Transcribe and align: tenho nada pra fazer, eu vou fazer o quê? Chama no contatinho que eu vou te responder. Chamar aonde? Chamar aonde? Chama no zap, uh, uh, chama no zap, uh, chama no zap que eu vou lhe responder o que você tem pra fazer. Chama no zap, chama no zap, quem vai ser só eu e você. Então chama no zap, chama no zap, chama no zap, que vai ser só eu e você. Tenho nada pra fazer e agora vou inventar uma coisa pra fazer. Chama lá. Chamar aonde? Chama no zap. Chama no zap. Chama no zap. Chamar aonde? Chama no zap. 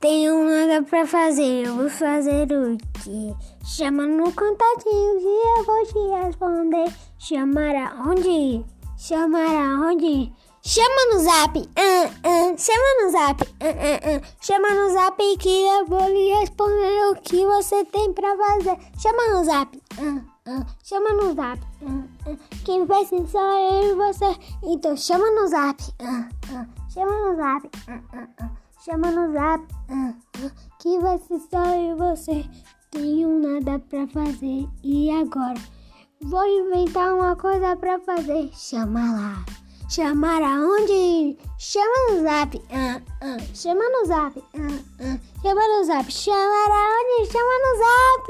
tenho 0.00 0.44
nada 0.44 0.82
pra 0.82 1.06
fazer, 1.06 1.66
eu 1.66 1.74
vou 1.74 1.90
fazer 1.90 2.46
o 2.52 2.76
quê? 3.02 3.34
Chama 3.64 4.06
no 4.06 4.32
contatinho 4.32 5.18
que 5.18 5.26
eu 5.26 5.64
vou 5.64 5.86
te 5.86 6.24
responder. 6.24 6.92
Chamar 7.18 7.74
aonde? 7.74 8.64
Chamar 8.96 9.56
aonde? 9.56 10.32
Chama 10.62 11.14
no 11.14 11.20
zap, 11.20 11.58
uh, 11.58 11.62
uh, 11.62 12.58
chama 12.58 13.02
no 13.02 13.10
zap, 13.10 13.42
uh, 13.42 14.36
chama 14.40 14.68
no 14.74 14.92
zap 14.92 15.36
que 15.38 15.48
eu 15.48 15.86
vou 15.86 16.08
lhe 16.08 16.34
responder 16.34 17.10
o 17.10 17.14
que 17.22 17.46
você 17.46 17.84
tem 17.86 18.12
pra 18.12 18.36
fazer. 18.36 18.76
Chama 19.00 19.28
no 19.34 19.44
zap, 19.44 19.82
chama 20.82 21.12
no 21.14 21.34
zap, 21.34 21.60
quem 22.64 22.84
vai 22.84 23.04
ser 23.06 23.26
só 23.28 23.38
eu 23.38 23.92
e 23.92 23.94
você. 23.94 24.36
Então 24.64 24.96
chama 24.96 25.30
no 25.30 25.46
zap, 25.46 25.82
chama 26.92 27.30
no 27.30 27.36
zap, 27.36 27.70
chama 28.84 29.10
no 29.10 29.32
zap, 29.32 29.64
que 30.78 30.98
vai 31.00 31.18
ser 31.18 31.38
só 31.50 31.64
eu 31.74 31.92
e 31.92 31.94
você. 31.94 32.44
Tenho 32.90 33.38
nada 33.38 33.78
pra 33.78 34.06
fazer 34.08 34.66
e 34.82 35.10
agora 35.10 35.60
vou 36.22 36.46
inventar 36.46 37.14
uma 37.14 37.36
coisa 37.36 37.76
pra 37.76 37.98
fazer. 38.00 38.50
Chama 38.54 39.12
lá. 39.12 39.44
Chamar 39.90 40.42
aonde? 40.42 41.38
Chama 41.58 42.10
no 42.10 42.22
zap. 42.22 42.62
Chama 43.54 43.84
no 43.90 44.04
zap. 44.06 44.42
Chama 45.42 45.68
no 45.68 45.84
zap. 45.84 46.12
Chamar 46.12 46.70
aonde? 46.70 47.32
Chama 47.32 47.54
no 47.64 47.78
zap. 47.78 48.26